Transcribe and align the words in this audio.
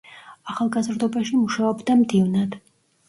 ახალგაზრდობაში 0.53 1.41
მუშაობდა 1.41 1.97
მდივნად. 2.01 2.61